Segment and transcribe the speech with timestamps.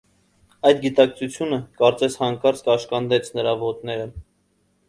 [0.69, 4.13] Այդ գիտակցությունը, կարծես, հանկարծ կաշկանդեց նրա ոտները: